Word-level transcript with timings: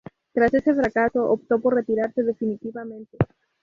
Tras 0.33 0.51
ese 0.55 0.71
nuevo 0.71 0.81
fracaso, 0.81 1.29
optó 1.29 1.61
por 1.61 1.75
retirarse 1.75 2.23
definitivamente. 2.23 3.19